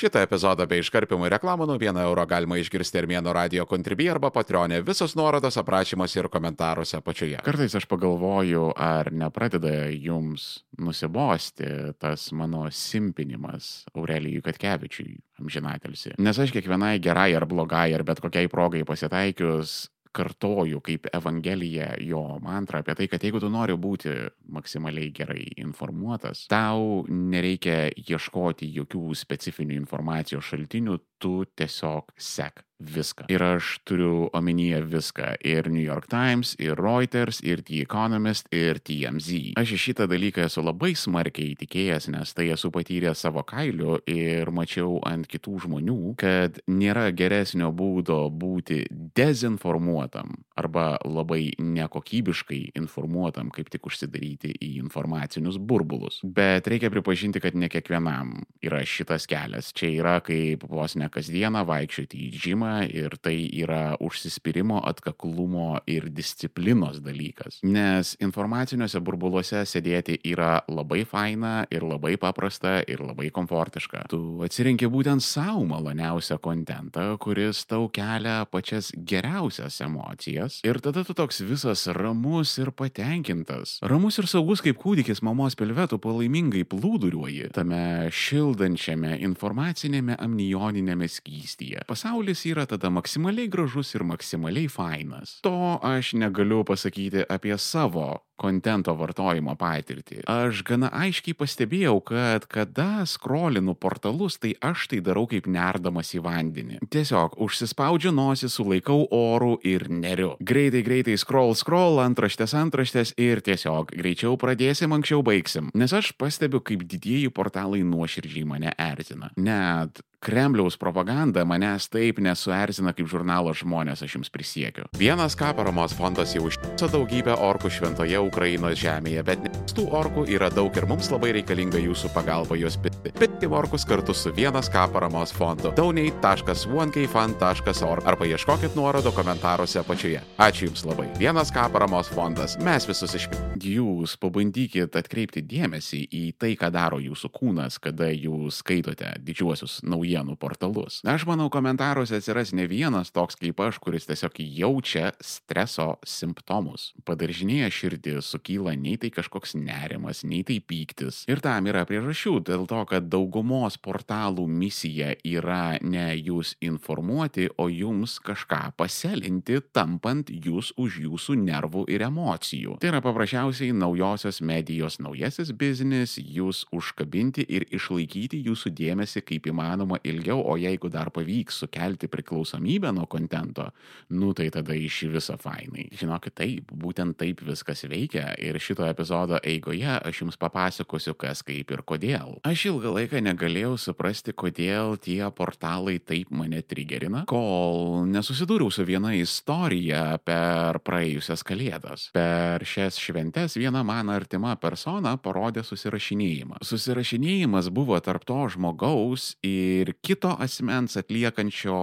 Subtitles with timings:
[0.00, 4.78] Šitą epizodą bei iškarpimų reklamų nuo 1 euro galima išgirsti Armėno radio kontribį arba patronė.
[4.86, 7.36] Visos nuorodos aprašymuose ir komentaruose apačioje.
[7.44, 11.68] Kartais aš pagalvoju, ar nepradeda jums nusibosti
[12.00, 16.14] tas mano simpinimas Aurelijui Katkevičiui, amžinatelsi.
[16.16, 22.22] Nes aš kiekvienai gerai ar blogai ar bet kokiai progai pasitaikius kartoju kaip Evangelija jo
[22.42, 24.14] mantrą apie tai, kad jeigu tu nori būti
[24.56, 33.28] maksimaliai gerai informuotas, tau nereikia ieškoti jokių specifinių informacijos šaltinių, tu tiesiog sek viską.
[33.28, 35.34] Ir aš turiu omenyje viską.
[35.44, 39.54] Ir New York Times, ir Reuters, ir The Economist, ir TMZ.
[39.60, 44.50] Aš į šitą dalyką esu labai smarkiai įtikėjęs, nes tai esu patyręs savo kailiu ir
[44.54, 53.70] mačiau ant kitų žmonių, kad nėra geresnio būdo būti dezinformuotam arba labai nekokybiškai informuotam, kaip
[53.72, 56.20] tik užsidaryti į informacinius burbulus.
[56.24, 59.72] Bet reikia pripažinti, kad ne kiekvienam yra šitas kelias.
[59.76, 66.08] Čia yra kaip vos ne kasdieną vaikščioti į žymą ir tai yra užsispyrimo, atkaklumo ir
[66.14, 67.60] disciplinos dalykas.
[67.66, 74.06] Nes informaciniuose burbuluose sėdėti yra labai faina ir labai paprasta ir labai komfortiška.
[74.12, 81.16] Tu atsirinki būtent savo maloniausią kontentą, kuris tau kelia pačias geriausias emocijas ir tada tu
[81.16, 83.78] toks visas ramus ir patenkintas.
[83.82, 91.84] Ramus ir saugus kaip kūdikis mamos pilvetų palaimingai plūduriuoji tame šildančiame informacinėme amnioninėme skystyje.
[91.88, 95.38] Pasaulis yra tada maksimaliai gražus ir maksimaliai fainas.
[95.46, 100.22] To aš negaliu pasakyti apie savo kontento vartojimo patirtį.
[100.30, 106.22] Aš gana aiškiai pastebėjau, kad kada skrolinu portalus, tai aš tai darau kaip nerdamas į
[106.24, 106.80] vandenį.
[106.92, 110.32] Tiesiog užsispaudžiu nosį, sulaikau orų ir neriu.
[110.40, 115.68] Greitai, greitai scroll, scroll, antraštės, antraštės ir tiesiog greičiau pradėsim, anksčiau baigsim.
[115.76, 119.34] Nes aš pastebiu, kaip didieji portalai nuoširdžiai mane erzina.
[119.36, 124.84] Net Kremliaus propaganda manęs taip nesuerzina kaip žurnalo žmonės, aš jums prisiekiu.
[125.00, 129.40] Vienas ką paramos fondas jau užtiso daugybę orkų šventoje Ukrainos žemėje, bet
[129.72, 133.08] tų orkų yra daug ir mums labai reikalinga jūsų pagalba juos pitti.
[133.16, 135.72] Pitti orkus kartu su vienas ką paramos fondu.
[135.78, 140.20] donate.onekfund.org arba ieškokit nuorodo komentaruose apačioje.
[140.36, 141.08] Ačiū Jums labai.
[141.16, 142.60] Vienas ką paramos fondas.
[142.60, 143.72] Mes visus išpitti.
[143.80, 150.36] Jūs pabandykit atkreipti dėmesį į tai, ką daro jūsų kūnas, kada jūs skaitote didžiuosius naujienų
[150.38, 151.00] portalus.
[151.04, 156.92] Aš manau, komentaruose atsiras ne vienas toks kaip aš, kuris tiesiog jaučia streso simptomus.
[157.04, 161.24] Padaržinėje širdį sukyla nei tai kažkoks nerimas, nei tai pyktis.
[161.30, 167.68] Ir tam yra priežasčių, dėl to, kad daugumos portalų misija yra ne jūs informuoti, o
[167.70, 172.78] jums kažką paselinti, tampant jūs už jūsų nervų ir emocijų.
[172.80, 179.99] Tai yra paprasčiausiai naujosios medijos naujasis biznis, jūs užkabinti ir išlaikyti jūsų dėmesį kaip įmanoma
[180.08, 183.70] ilgiau, o jeigu dar pavyks sukelti priklausomybę nuo kontento,
[184.10, 185.88] nu tai tada iš viso fainai.
[185.96, 191.70] Žinokit, taip, būtent taip viskas veikia ir šito epizodo eigoje aš jums papasakosiu, kas kaip
[191.70, 192.38] ir kodėl.
[192.46, 199.12] Aš ilgą laiką negalėjau suprasti, kodėl tie portalai taip mane trigerina, kol nesusidūriau su viena
[199.16, 202.08] istorija per praėjusias kalėdas.
[202.16, 206.60] Per šias šventes viena man artima persona parodė susirašinėjimą.
[206.66, 211.76] Susirašinėjimas buvo tarp to žmogaus ir kito asmens atliekančio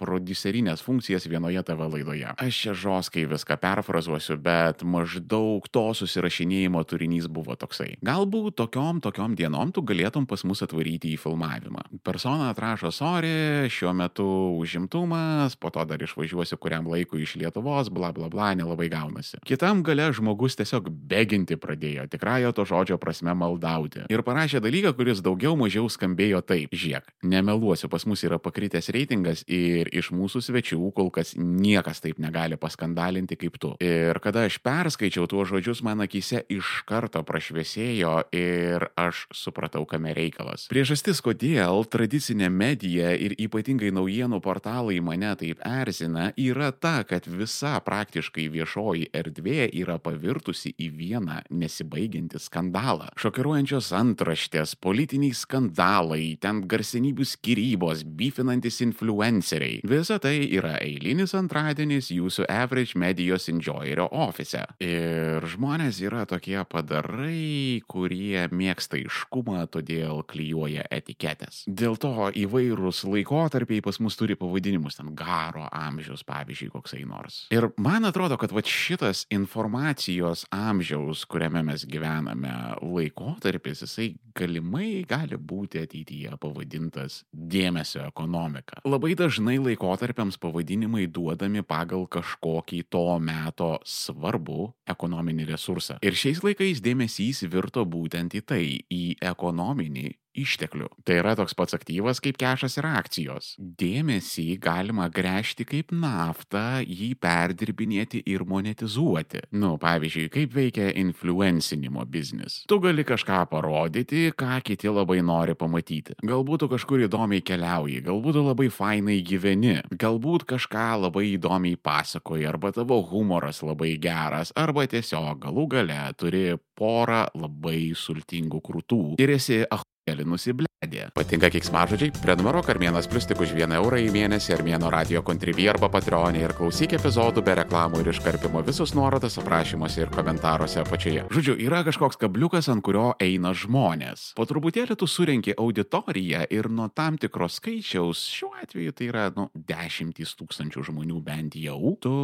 [0.00, 2.32] producerinės funkcijas vienoje TV laidoje.
[2.36, 7.96] Aš čia žoskai viską perfrazuosiu, bet maždaug to susirašinėjimo turinys buvo toksai.
[8.06, 11.86] Galbūt tokiom, tokiom dienom tu galėtum pas mus atvaryti į filmavimą.
[12.06, 14.26] Persona atrašo, sorry, šiuo metu
[14.60, 19.40] užimtumas, po to dar išvažiuosiu kuriam laikui iš Lietuvos, bla bla bla, nelabai gaunasi.
[19.46, 24.06] Kitam gale žmogus tiesiog beginti pradėjo, tikrąją to žodžio prasme maldauti.
[24.12, 26.74] Ir parašė dalyką, kuris daugiau mažiau skambėjo taip.
[26.76, 32.20] Žiūrėk, nemeluosiu, pas mus yra pakritęs reitingas ir iš mūsų svečių kol kas niekas taip
[32.22, 33.74] negali paskandalinti kaip tu.
[33.82, 40.14] Ir kada aš perskaičiau tuos žodžius, man akise iš karto prašviesėjo ir aš supratau, kame
[40.16, 40.66] reikalas.
[40.72, 47.76] Priežastis, kodėl tradicinė medija ir ypatingai naujienų portalai mane taip erzina, yra ta, kad visa
[47.84, 53.10] praktiškai viešoji erdvė yra pavirtusi į vieną nesibaigiantį skandalą.
[53.20, 59.80] Šokiruojančios antraštės, politiniai skandalai, ten garsenybių skirybos, bifinantis influenceriai.
[59.86, 64.64] Visa tai yra eilinis antradienis jūsų average medijos enjoyerio ofise.
[64.82, 71.64] Ir žmonės yra tokie padarai, kurie mėgsta iškumą, todėl klyjuoja etiketės.
[71.66, 77.44] Dėl to įvairūs laikotarpiai pas mus turi pavadinimus, ten garo amžius, pavyzdžiui, koksai nors.
[77.54, 82.52] Ir man atrodo, kad va šitas informacijos amžiaus, kuriame mes gyvename,
[82.82, 88.80] laikotarpis, jisai galimai gali būti ateityje pavadintas dėmesio ekonomika.
[88.86, 95.98] Labai dažnai laikotarpiams pavadinimai duodami pagal kažkokį to meto svarbų ekonominį resursą.
[96.06, 100.88] Ir šiais laikais dėmesys virto būtent į tai, į ekonominį išteklių.
[101.06, 103.52] Tai yra toks pats aktyvas kaip kešas ir akcijos.
[103.58, 109.46] Dėmesį galima gręžti kaip naftą, jį perdirbinėti ir monetizuoti.
[109.56, 112.62] Nu, pavyzdžiui, kaip veikia influencinimo biznis.
[112.70, 116.18] Tu gali kažką parodyti, ką kiti labai nori pamatyti.
[116.26, 122.46] Galbūt tu kažkur įdomiai keliauji, galbūt tu labai fainai gyveni, galbūt kažką labai įdomiai pasakoji,
[122.48, 126.46] arba tavo humoras labai geras, arba tiesiog galų gale turi
[126.78, 131.08] porą labai sultingų krūtų ir esi ah keli nusibledė.
[131.16, 132.12] Patinka kiksmažodžiai?
[132.22, 136.54] Prenumeruok Armėnas Plus tik už 1 eurą į mėnesį Armėno radio kontribį arba Patreonė ir
[136.54, 141.24] klausyk epizodų be reklamų ir iškarpimo visus nuorodas aprašymuose ir komentaruose apačioje.
[141.34, 144.28] Žodžiu, yra kažkoks kabliukas, ant kurio eina žmonės.
[144.38, 149.48] Po truputėlį tu surenki auditoriją ir nuo tam tikros skaičiaus, šiuo atveju tai yra, nu,
[149.58, 152.14] dešimtys tūkstančių žmonių bent jau, tu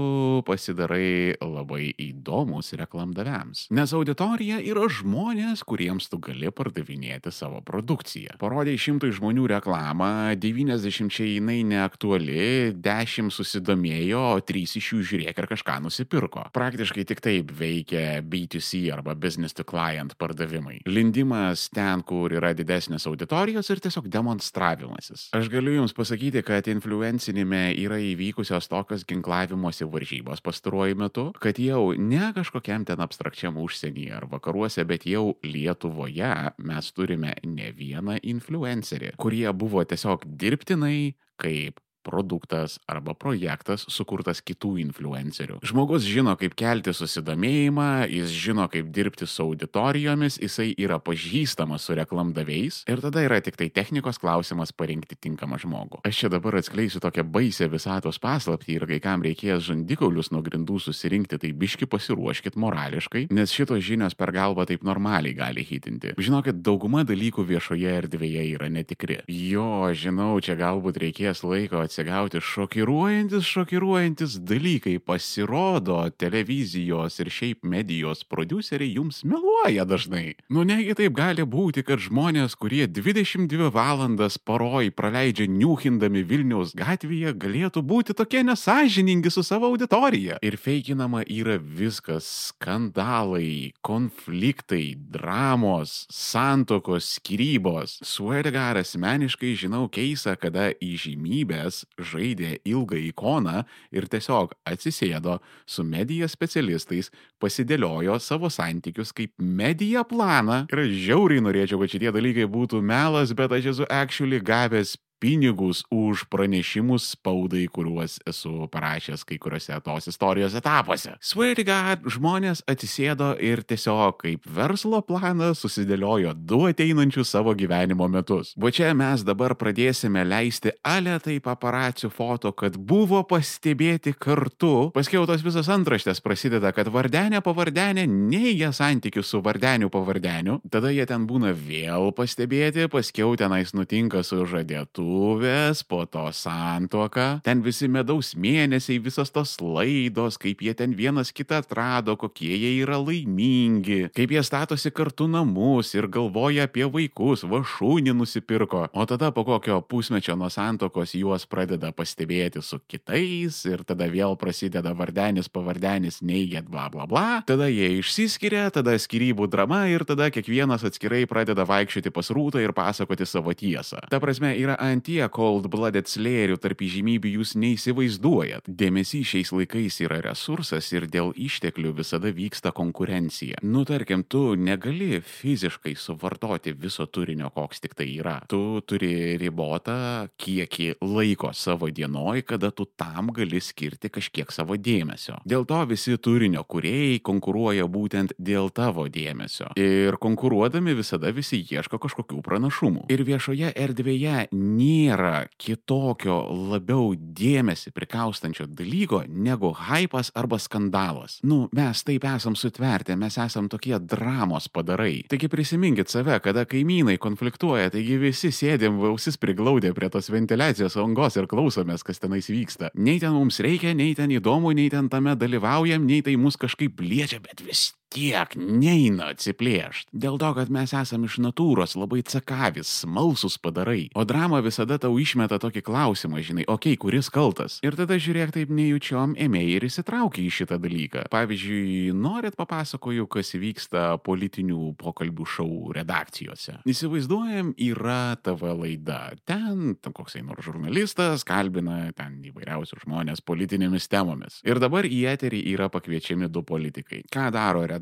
[0.47, 3.67] pasidarai labai įdomus reklamdaviams.
[3.75, 8.37] Nes auditorija yra žmonės, kuriems tu gali pardavinėti savo produktą produkciją.
[8.41, 10.11] Parodė šimtui žmonių reklamą,
[10.41, 16.47] 90 jinai neaktuali, 10 susidomėjo, o 3 iš jų žiūrėk ir kažką nusipirko.
[16.55, 20.81] Praktiškai tik taip veikia B2C arba business to client pardavimai.
[20.89, 25.31] Lindimas ten, kur yra didesnės auditorijos ir tiesiog demonstravimasis.
[25.37, 31.93] Aš galiu Jums pasakyti, kad influencinime yra įvykusios tokios ginklavimosi varžybos pastaruoju metu, kad jau
[31.97, 38.19] ne kažkokiam ten abstrakčiam užsienyje ar vakaruose, bet jau Lietuvoje mes turime ne ne vieną
[38.35, 45.61] influencerį, kurie buvo tiesiog dirbtinai kaip produktas arba projektas sukurtas kitų influencerių.
[45.67, 51.97] Žmogus žino, kaip kelti susidomėjimą, jis žino, kaip dirbti su auditorijomis, jisai yra pažįstamas su
[51.99, 56.03] reklamdaviais ir tada yra tik tai technikos klausimas parinkti tinkamą žmogų.
[56.09, 60.81] Aš čia dabar atskleisiu tokią baisę visatos paslaptį ir kai kam reikės žandikaulius nuo grindų
[60.83, 66.15] susirinkti, tai biški pasiruoškit morališkai, nes šitos žinios per galvą taip normaliai gali hitinti.
[66.19, 69.21] Žinokit, dauguma dalykų viešoje erdvėje yra netikri.
[69.31, 74.99] Jo, žinau, čia galbūt reikės laiko atsigauti šokiruojantis, šokiruojantis dalykai.
[74.99, 80.35] Pasirodo, televizijos ir šiaip medijos produceriai jums meluoja dažnai.
[80.49, 87.35] Nu negi taip gali būti, kad žmonės, kurie 22 valandas paroj praleidžia niuhindami Vilniaus gatvėje,
[87.37, 90.41] galėtų būti tokie nesažiningi su savo auditorija.
[90.41, 98.01] Ir feikinama yra viskas- skandalai, konfliktai, dramos, santokos, skirybos.
[98.01, 103.63] Suergar asmeniškai žinau keisą, kada įžymybės žaidė ilgą ikoną
[103.95, 107.11] ir tiesiog atsisėdo su medija specialistais,
[107.43, 110.65] pasidėliojo savo santykius kaip medija planą.
[110.73, 116.25] Ir žiauriai norėčiau, kad šitie dalykai būtų melas, bet aš esu actually gavęs pinigus už
[116.27, 121.15] pranešimus spaudai, kuriuos esu parašęs kai kuriuose tos istorijos etapuose.
[121.23, 128.09] Swear to God, žmonės atsisėdo ir tiesiog kaip verslo planą susidėliojo du ateinančius savo gyvenimo
[128.11, 128.51] metus.
[128.59, 134.91] Va čia mes dabar pradėsime leisti aletai paparacijų foto, kad buvo pastebėti kartu.
[134.97, 140.59] Paskiau tos visas antraštės prasideda, kad vardenė pavardenė neigia santykių su vardeniu pavardeniu.
[140.73, 147.41] Tada jie ten būna vėl pastebėti, paskiau tenais nutinka su žadėtu vestuvės, po to santuoka,
[147.45, 152.83] ten visi medaus mėnesiai, visos tos laidos, kaip jie ten vienas kitą atrado, kokie jie
[152.83, 159.07] yra laimingi, kaip jie statosi kartu namus ir galvoja apie vaikus, va šūnį nusipirko, o
[159.07, 164.95] tada po kokio pusmečio nuo santokos juos pradeda pastebėti su kitais ir tada vėl prasideda
[164.95, 170.85] vardenis, pavardenis, neigėt, bla bla bla, tada jie išsiskiria, tada skirybų drama ir tada kiekvienas
[170.89, 174.03] atskirai pradeda vaikščioti pas rūtą ir pasakoti savo tiesą.
[174.11, 178.69] Ta prasme, yra ant tiek cold-blooded slėrių tarp įžymybių jūs neįsivaizduojat.
[178.69, 183.61] Dėmesys šiais laikais yra resursas ir dėl išteklių visada vyksta konkurencija.
[183.63, 188.39] Nu, tarkim, tu negali fiziškai suvartoti viso turinio, koks tik tai yra.
[188.51, 195.39] Tu turi ribotą kiekį laiko savo dienoj, kada tu tam gali skirti kažkiek savo dėmesio.
[195.49, 199.73] Dėl to visi turinio kuriejai konkuruoja būtent dėl tavo dėmesio.
[199.81, 203.07] Ir konkuruodami visada visi ieško kažkokių pranašumų.
[203.13, 204.47] Ir viešoje erdvėje
[204.83, 206.37] nėra kitokio
[206.73, 211.39] labiau dėmesį prikaustančio dalyko negu hypas arba skandalas.
[211.47, 215.23] Nu, mes taip esam sutverti, mes esam tokie dramos padarai.
[215.31, 221.39] Taigi prisiminkit save, kada kaimynai konfliktuoja, taigi visi sėdėm ausis priglaudę prie tos ventiliacijos angos
[221.39, 222.93] ir klausomės, kas tenais vyksta.
[222.95, 227.03] Nei ten mums reikia, nei ten įdomu, nei ten tame dalyvaujam, nei tai mus kažkaip
[227.03, 230.11] liečia, bet vis tiek neina atsiplėšti.
[230.13, 234.11] Dėl to, kad mes esame iš natūros labai cakavis, smalsus padarai.
[234.19, 237.79] O drama visada tau išmeta tokį klausimą, žinai, okei, okay, kuris kaltas.
[237.87, 241.27] Ir tada žiūrėk taip nejučiom ėmėjai ir įsitraukia į šitą dalyką.
[241.33, 246.79] Pavyzdžiui, norit papasakoju, kas vyksta politinių pokalbių šou redakcijose.
[246.89, 249.21] Įsivaizduojam, yra TV laida.
[249.49, 254.61] Ten, ten koksai nors žurnalistas kalbina ten įvairiausius žmonės politinėmis temomis.
[254.67, 257.23] Ir dabar į eterį yra pakviečiami du politikai.
[257.33, 258.02] Ką daro redakcija,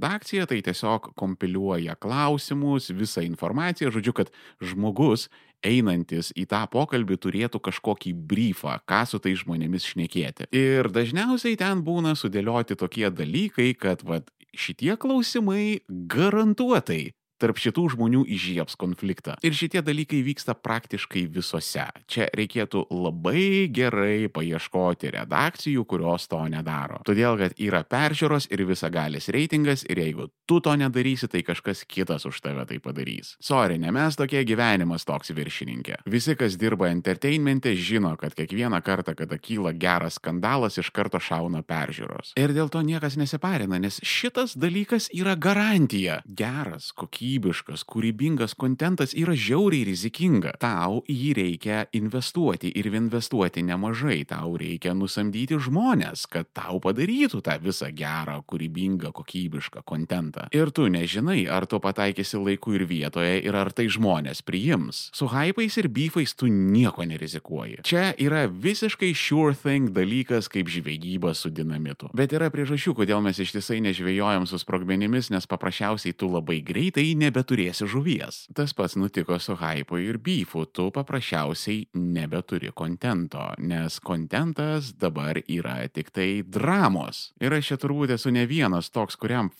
[0.50, 5.28] tai tiesiog kompiliuoja klausimus, visą informaciją, žodžiu, kad žmogus
[5.66, 10.48] einantis į tą pokalbį turėtų kažkokį briefą, ką su tai žmonėmis šnekėti.
[10.56, 18.24] Ir dažniausiai ten būna sudėlioti tokie dalykai, kad vat, šitie klausimai garantuotai tarp šitų žmonių
[18.36, 19.36] įžieps konfliktą.
[19.46, 21.86] Ir šitie dalykai vyksta praktiškai visose.
[22.10, 27.00] Čia reikėtų labai gerai paieškoti redakcijų, kurios to nedaro.
[27.08, 32.26] Todėl, kad yra peržiūros ir visagalis reitingas ir jeigu tu to nedarysi, tai kažkas kitas
[32.28, 33.36] už tave tai padarys.
[33.40, 36.02] Sorry, ne mes tokie gyvenimas toks viršininkė.
[36.10, 41.62] Visi, kas dirba entertainmente, žino, kad kiekvieną kartą, kada kyla geras skandalas, iš karto šauna
[41.66, 42.34] peržiūros.
[42.40, 46.20] Ir dėl to niekas nesiparina, nes šitas dalykas yra garantija.
[46.26, 50.56] Geras, kokybiškas kokybiškas, kūrybingas kontentas yra žiauriai rizikinga.
[50.58, 54.24] Tau jį reikia investuoti ir investuoti nemažai.
[54.26, 60.48] Tau reikia nusamdyti žmonės, kad tau padarytų tą visą gerą, kūrybingą, kokybišką kontentą.
[60.52, 65.10] Ir tu nežinai, ar tu pataikysi laiku ir vietoje ir ar tai žmonės priims.
[65.14, 67.84] Su hypais ir beefais tu nieko nerizikuoji.
[67.86, 72.10] Čia yra visiškai sure thing dalykas kaip žvejyba su dinamitu.
[72.14, 77.88] Bet yra priežasčių, kodėl mes ištisai nežvejojam su sprogmenimis, nes paprasčiausiai tu labai greitai nebeturėsi
[77.90, 78.44] žuvies.
[78.56, 85.82] Tas pats nutiko su hypu ir beefu, tu paprasčiausiai nebeturi kontento, nes kontentas dabar yra
[85.88, 87.30] tik tai dramos.
[87.40, 89.52] Ir aš čia turbūt esu ne vienas toks, kuriam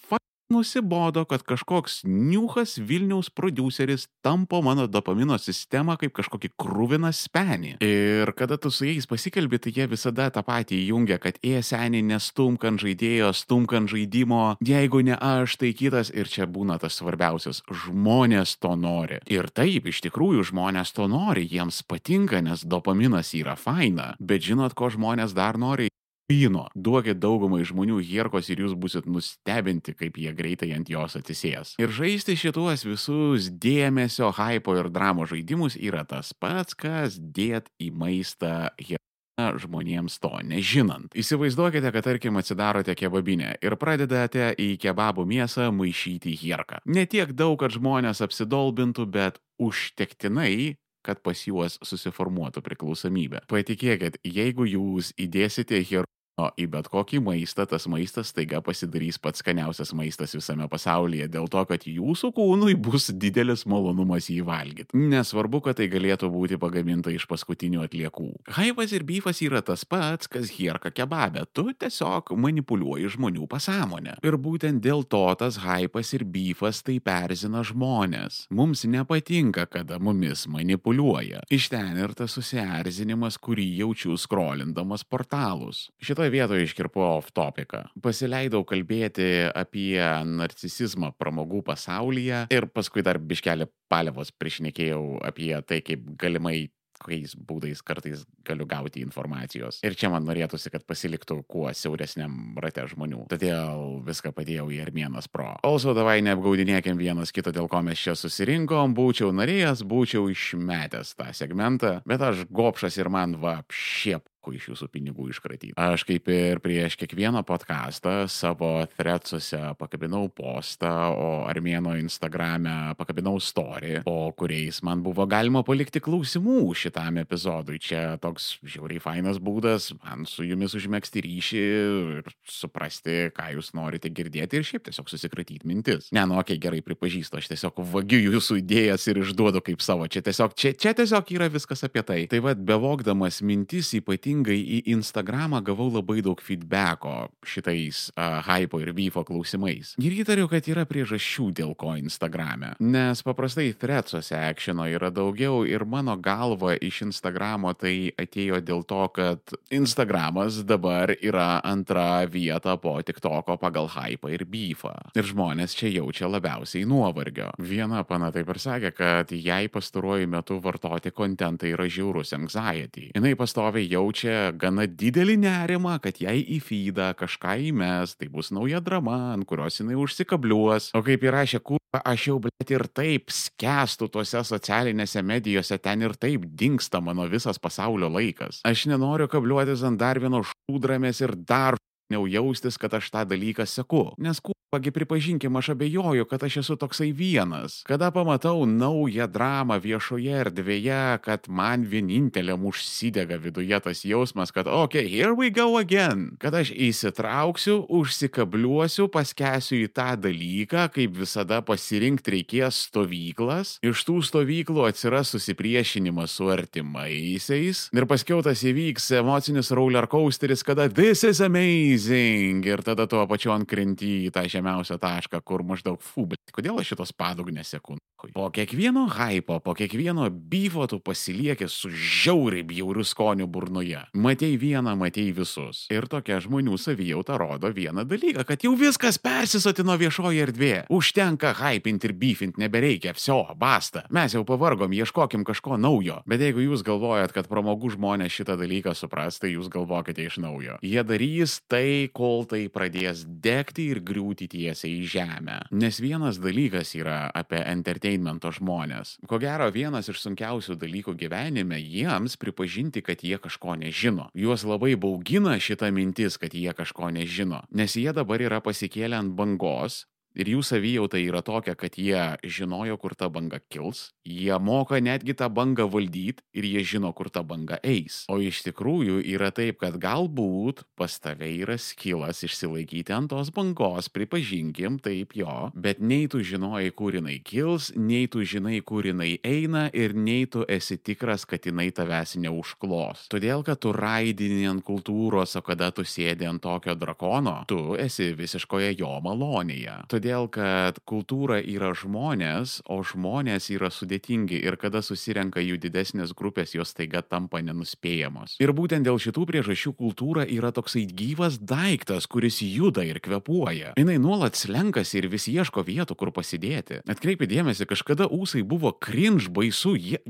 [0.50, 7.76] nusibodo, kad kažkoks niuchas Vilniaus produceris tampo mano dopamino sistemą kaip kažkokį krūviną spenį.
[7.85, 12.02] Ir kada tu su jais pasikalbi, tai jie visada tą patį įjungia, kad ė seniai
[12.07, 16.99] nestumk ant žaidėjo, stumk ant žaidimo, jeigu ne aš, tai kitas ir čia būna tas
[17.00, 19.21] svarbiausias- žmonės to nori.
[19.26, 24.75] Ir taip, iš tikrųjų žmonės to nori, jiems patinka, nes dopaminas yra faina, bet žinot,
[24.75, 25.88] ko žmonės dar nori?
[26.31, 26.69] Vyno.
[26.75, 31.75] Duokit daugumai žmonių hierkos ir jūs busit nustebinti, kaip jie greitai ant jos atsisės.
[31.83, 37.93] Ir žaisti šituos visus dėmesio, hypo ir dramo žaidimus yra tas pats, kas dėt į
[37.97, 39.01] maistą hierkos
[39.41, 41.15] žmonėms to nežinant.
[41.17, 46.83] Įsivaizduokite, kad tarkim atsidarote kebabinę ir pradedate į kebabų mėsą maišyti hierką.
[46.85, 53.47] Ne tiek daug, kad žmonės apsidolbintų, bet užtektinai, kad pas juos susiformuotų priklausomybė.
[53.49, 59.42] Patikėkit, jeigu jūs įdėsite hierką O į bet kokį maistą tas maistas taiga pasidarys pats
[59.42, 64.97] skaniausias maistas visame pasaulyje dėl to, kad jūsų kūnui bus didelis malonumas jį valgyti.
[65.11, 68.28] Nesvarbu, kad tai galėtų būti pagaminta iš paskutinių atliekų.
[68.56, 71.44] Haivas ir byfas yra tas pats, kas hierka kebabė.
[71.52, 74.16] Tu tiesiog manipuliuoji žmonių pasąmonę.
[74.25, 78.47] Ir būtent dėl to tas haipas ir byfas tai perzina žmonės.
[78.54, 81.44] Mums nepatinka, kada mumis manipuliuoja.
[81.52, 85.88] Iš ten ir tas susierzinimas, kurį jaučiu skrolindamas portalus.
[86.31, 87.89] Šitoje vietoje iškirpo off topiką.
[88.03, 89.99] Pasileidau kalbėti apie
[90.31, 96.71] narcisizmą pramogų pasaulyje ir paskui dar biškelį palievos priešnekėjau apie tai, kaip galimai
[97.01, 99.81] kokiais būdais kartais galiu gauti informacijos.
[99.83, 103.25] Ir čia man norėtųsi, kad pasiliktų kuo siauresniam rate žmonių.
[103.33, 105.55] Todėl viską padėjau į Armėnas Pro.
[105.67, 108.95] Also, davai neapgaudinėkim vienas kito, dėl ko mes čia susirinkom.
[108.95, 114.71] Būčiau norėjęs, būčiau išmetęs tą segmentą, bet aš gopšas ir man va šiep ko iš
[114.73, 115.75] jūsų pinigų iškratyti.
[115.78, 124.00] Aš kaip ir prieš kiekvieną podcastą savo threadsuose pakabinau postą, o armėno Instagrame pakabinau story,
[124.04, 127.78] po kuriais man buvo galima palikti klausimų šitam epizodui.
[127.80, 134.11] Čia toks žiauriai fainas būdas man su jumis užmėgsti ryšį ir suprasti, ką jūs norite
[134.11, 136.11] girdėti ir šiaip tiesiog susikratyti mintis.
[136.11, 140.09] Ne, nu, okei, okay, gerai pripažįstu, aš tiesiog vagiu jūsų idėjas ir išduodu kaip savo.
[140.11, 142.21] Čia tiesiog, čia, čia tiesiog yra viskas apie tai.
[142.30, 148.80] Tai vad, bevogdamas mintis ypatingai ypatingai į Instagramą gavau labai daug feedbacko šitais uh, hypo
[148.80, 149.94] ir beefo klausimais.
[150.00, 152.75] Ir įtariu, kad yra priežasčių, dėl ko Instagrame.
[152.80, 159.02] Nes paprastai threadsuose actiono yra daugiau ir mano galva iš Instagramo tai atėjo dėl to,
[159.14, 164.94] kad Instagramas dabar yra antra vieta po TikToko pagal hypą ir beefą.
[165.14, 167.52] Ir žmonės čia jaučia labiausiai nuovargio.
[167.59, 173.11] Viena pana taip ir sakė, kad jai pastaruoju metu vartoti kontentą yra žiaurus anxiety.
[173.14, 178.50] Jis pastoviai jaučia jaučia gana didelį nerimą, kad jai į feedą kažką įmes, tai bus
[178.50, 180.93] nauja drama, ant kurios jinai užsikabliuos.
[180.95, 186.15] O kaip įrašė kūrą, aš jau, blėt, ir taip skęstu tuose socialinėse medijose, ten ir
[186.15, 188.61] taip dinksta mano visas pasaulio laikas.
[188.65, 191.77] Aš nenoriu kabliuotis ant dar vieno šūdramės ir dar
[192.11, 194.11] jaustis, kad aš tą dalyką seku.
[194.19, 197.83] Nes Pagi pripažinkim, aš abejoju, kad aš esu toksai vienas.
[197.83, 205.09] Kada pamatau naują dramą viešoje erdvėje, kad man vieninteliam užsidega viduje tas jausmas, kad, okay,
[205.11, 206.37] here we go again.
[206.39, 213.75] Kad aš įsitrauksiu, užsikabliuosiu, paskesiu į tą dalyką, kaip visada pasirinkti reikės stovyklas.
[213.83, 217.89] Iš tų stovyklų atsiras susipriešinimas su artimaisiais.
[217.91, 222.62] Ir paskiau tas įvyks emocinis roller coasteris, kada this is amazing.
[222.71, 226.52] Ir tada tuo pačiu ant krenti į tą žemę žemiausią tašką, kur maždaug fu, bet
[226.52, 227.97] kodėl aš šitos padugnės seku?
[228.35, 234.02] Po kiekvieno hypo, po kiekvieno byvo tu pasilieki su žiauriai bjauriu skoniu burnoje.
[234.12, 235.87] Matei vieną, matei visus.
[235.88, 240.83] Ir tokia žmonių savijauta rodo vieną dalyką, kad jau viskas persisotino viešoje erdvėje.
[240.93, 244.05] Užtenka hypinti ir beefint nebereikia, viso, basta.
[244.12, 246.21] Mes jau pavargom, ieškokim kažko naujo.
[246.29, 250.76] Bet jeigu jūs galvojat, kad pramogų žmonės šitą dalyką supras, tai jūs galvokite iš naujo.
[250.85, 255.59] Jie darys tai, kol tai pradės degti ir griūti tiesiai į žemę.
[255.71, 259.16] Nes vienas dalykas yra apie entertainmento žmonės.
[259.30, 264.30] Ko gero, vienas iš sunkiausių dalykų gyvenime jiems pripažinti, kad jie kažko nežino.
[264.35, 267.64] Juos labai baugina šita mintis, kad jie kažko nežino.
[267.71, 270.04] Nes jie dabar yra pasikėlę ant bangos,
[270.39, 275.35] Ir jų savijauta yra tokia, kad jie žinojo, kur ta banga kils, jie moka netgi
[275.35, 278.23] tą bangą valdyti ir jie žino, kur ta banga eis.
[278.31, 284.11] O iš tikrųjų yra taip, kad galbūt pas tave yra skilas išsilaikyti ant tos bangos,
[284.15, 289.33] pripažinkim, taip jo, bet nei tu žinojai, kur jinai kils, nei tu žinai, kur jinai
[289.43, 293.27] eina ir nei tu esi tikras, kad jinai tavęs neužklos.
[293.35, 298.31] Todėl, kad tu raidini ant kultūros, o kada tu sėdi ant tokio drakono, tu esi
[298.39, 299.99] visiškoje jo malonėje.
[300.21, 306.75] Todėl, kad kultūra yra žmonės, o žmonės yra sudėtingi ir kada susirenka jų didesnės grupės,
[306.77, 308.59] jos taiga tampa nenuspėjamos.
[308.61, 313.94] Ir būtent dėl šitų priežasčių kultūra yra toksai gyvas daiktas, kuris juda ir kvepuoja.
[313.97, 317.01] Jis nuolat slenkasi ir vis ieško vietų, kur pasidėti.
[317.09, 320.21] Atkreipi dėmesį, kažkada ūsai buvo cringe baisu, jie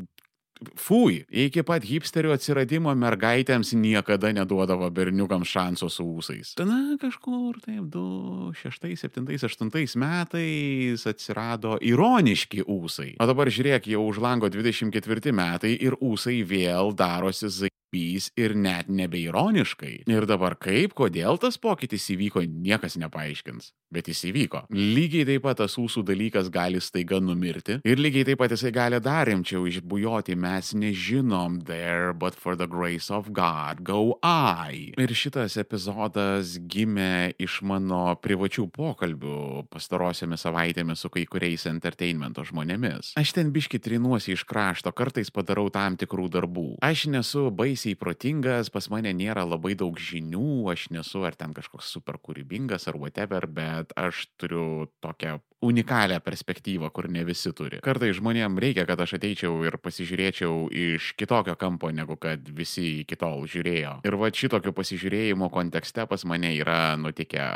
[0.77, 6.53] Fui, iki pat hipsterio atsiradimo mergaitėms niekada neduodavo berniukams šanso su ūsais.
[6.59, 13.14] Tada kažkur taip 2, 6, 7, 8 metais atsirado ironiški ūsai.
[13.20, 17.49] O dabar žiūrėk, jau už lango 24 metai ir ūsai vėl darosi
[17.90, 20.05] zaipys ir net nebeironiškai.
[20.07, 23.72] Ir dabar kaip, kodėl tas pokytis įvyko, niekas nepaaiškins.
[23.90, 24.68] Bet jis įvyko.
[24.70, 27.81] Lygiai taip pat tas ūsų dalykas gali staiga numirti.
[27.85, 30.37] Ir lygiai taip pat jisai gali dar rimčiau išbujoti.
[30.38, 34.94] Mes nežinom there, but for the grace of God, go I.
[34.96, 43.16] Ir šitas epizodas gimė iš mano privačių pokalbių pastarosiomis savaitėmis su kai kuriais entertainmento žmonėmis.
[43.18, 46.68] Aš ten biški trinuosi iš krašto, kartais padarau tam tikrų darbų.
[46.79, 51.90] Aš nesu baisiai protingas, pas mane nėra labai daug žinių, aš nesu ar ten kažkoks
[51.95, 57.83] super kūrybingas ar whatever, bet aš turiu tokią unikalią perspektyvą, kur ne visi turi.
[57.85, 63.19] Kartai žmonėm reikia, kad aš ateičiau ir pasižiūrėčiau iš kitokio kampo, negu kad visi iki
[63.21, 63.99] tol žiūrėjo.
[64.09, 67.51] Ir va šitokio pasižiūrėjimo kontekste pas mane yra nutikę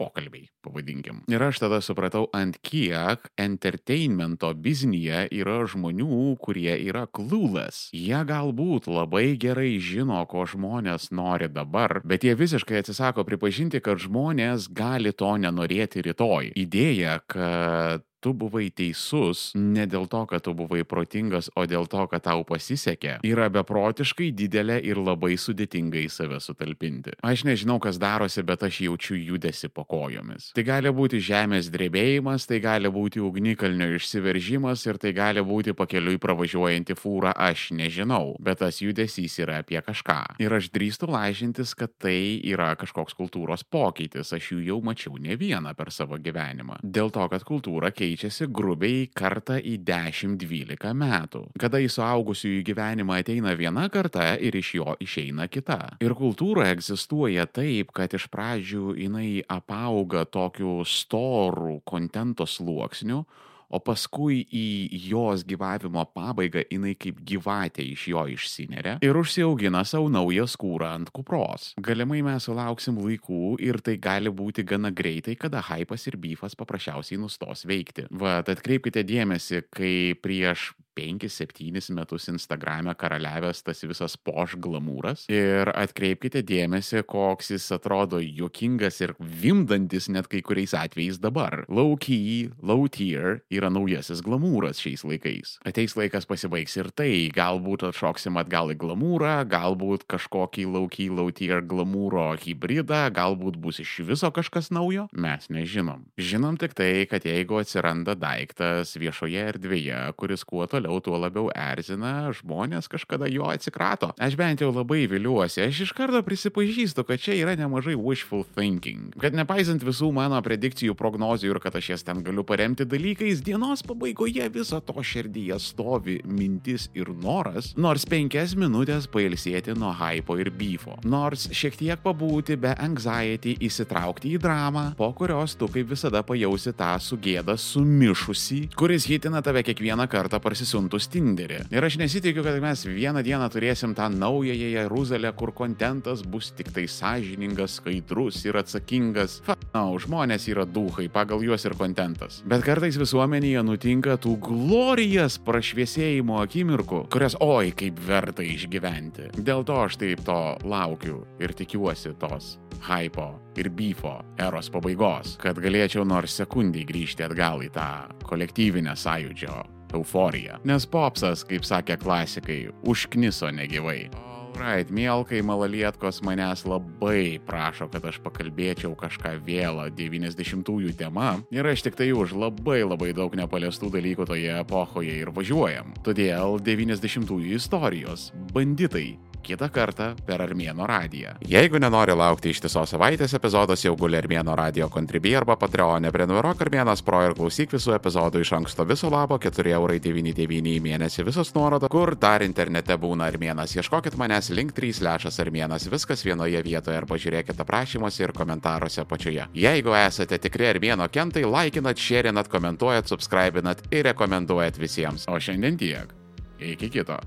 [0.00, 1.22] pokalbiai, pavadinkim.
[1.30, 7.90] Ir aš tada supratau, ant kiek entertainmento biznyje yra žmonių, kurie yra clueless.
[7.96, 14.00] Jie galbūt labai gerai žino, ko žmonės nori dabar, bet jie visiškai atsisako pripažinti, kad
[14.00, 16.54] žmonės gali to nenorėti rytoj.
[16.58, 22.04] Idėja, kad tu buvai teisus ne dėl to, kad tu buvai protingas, o dėl to,
[22.10, 27.16] kad tau pasisekė, yra beprotiškai didelė ir labai sudėtinga į save sutalpinti.
[27.26, 30.50] Aš nežinau, kas darosi, bet aš jaučiu judesi po kojomis.
[30.56, 36.20] Tai gali būti žemės drebėjimas, tai gali būti ugnikalnio išsiveržimas ir tai gali būti pakeliui
[36.22, 40.20] pravažiuojanti fūra, aš nežinau, bet tas judesys yra apie kažką.
[40.42, 45.36] Ir aš drįstu lažintis, kad tai yra kažkoks kultūros pokytis, aš jų jau mačiau ne
[45.40, 46.80] vieną per savo gyvenimą.
[46.84, 51.42] Dėl to, kad kultūra keičiasi keičiasi grubiai kartą į 10-12 metų.
[51.60, 55.96] Kada į suaugusiųjų gyvenimą ateina viena karta ir iš jo išeina kita.
[56.02, 63.24] Ir kultūra egzistuoja taip, kad iš pradžių jinai apauga tokiu storų kontento sluoksniu,
[63.70, 64.66] o paskui į
[65.10, 71.12] jos gyvavimo pabaigą jinai kaip gyvatė iš jo išsineria ir užsiaugina savo naują skūrą ant
[71.14, 71.70] kupros.
[71.80, 77.20] Galimai mes sulauksim laikų ir tai gali būti gana greitai, kada hypas ir byfas paprasčiausiai
[77.20, 78.08] nustos veikti.
[78.10, 85.24] Va, tad atkreipkite dėmesį, kai prieš 5-7 metus Instagram'e karaliavęs tas visas poš glamūras.
[85.32, 91.64] Ir atkreipkite dėmesį, koks jis atrodo juokingas ir vimdantis net kai kuriais atvejais dabar.
[91.68, 95.56] Low key, low tier yra naujasis glamūras šiais laikais.
[95.66, 101.30] Ateis laikas pasibaigs ir tai, galbūt atšoksim atgal į glamūrą, galbūt kažkokį low key, low
[101.34, 106.04] tier glamūro hybridą, galbūt bus iš viso kažkas naujo, mes nežinom.
[106.20, 112.32] Žinom tik tai, kad jeigu atsiranda daiktas viešoje erdvėje, kuris kuo toliau, tuo labiau erzina,
[112.34, 114.10] žmonės kažkada jo atsikrato.
[114.18, 119.14] Aš bent jau labai viliuosi, aš iš karto prisipažįstu, kad čia yra nemažai wishful thinking.
[119.22, 123.84] Kad nepaisant visų mano predikcijų, prognozių ir kad aš jas ten galiu paremti dalykais, dienos
[123.86, 130.50] pabaigoje viso to širdyje stovi mintis ir noras, nors penkias minutės pailsėti nuo hypo ir
[130.54, 130.96] beefo.
[131.04, 136.72] Nors šiek tiek pabūti be anxiety, įsitraukti į dramą, po kurios tu kaip visada pajausi
[136.76, 140.40] tą sugėdą sumišusi, kuris hitina tave kiekvieną kartą
[140.80, 141.60] parsisuntus Tinderį.
[141.70, 146.72] Ir aš nesitikiu, kad mes vieną dieną turėsim tą naująją Jeruzalę, kur kontentas bus tik
[146.72, 149.40] tai sąžiningas, skaidrus ir atsakingas.
[149.44, 152.42] Fa, na, no, žmonės yra duhai, pagal juos ir kontentas.
[152.44, 159.30] Bet kartais visuomenėje nutinka tų glorijas prašviesėjimo akimirkų, kurias oi kaip verta išgyventi.
[159.36, 165.58] Dėl to aš taip to laukiu ir tikiuosi tos hypo ir beefo eros pabaigos, kad
[165.60, 167.90] galėčiau nors sekundį grįžti atgal į tą
[168.24, 169.58] kolektyvinę sąjūdžio
[169.96, 170.60] euforiją.
[170.68, 174.10] Nes popsas, kaip sakė klasikai, užkniso negyvai.
[174.58, 181.86] Right, mielkai malalietkos manęs labai prašo, kad aš pakalbėčiau kažką vėlą 90-ųjų tema ir aš
[181.86, 185.94] tik tai už labai labai daug nepaliestų dalykų toje epochoje ir važiuojam.
[186.04, 191.34] Todėl 90-ųjų istorijos, banditai, kitą kartą per Armėno radiją.
[191.48, 197.02] Jeigu nenori laukti ištisos savaitės epizodas, jau guli Armėno radio kontribį arba Patreonė, prenumeruok Armėnas
[197.06, 202.14] Pro ir klausyk visų epizodų iš anksto viso labo 4,99 į mėnesį visos nuorodos, kur
[202.20, 203.74] dar internete būna Armėnas.
[203.78, 209.48] Ieškokit manęs link 3 lešas Armėnas, viskas vienoje vietoje arba žiūrėkite aprašymuose ir komentaruose apačioje.
[209.56, 215.28] Jeigu esate tikri Armėno kentai, laikinat, šėrinat, komentuojat, subscribinat ir rekomenduojat visiems.
[215.30, 216.16] O šiandien tiek.
[216.60, 217.20] Iki kito.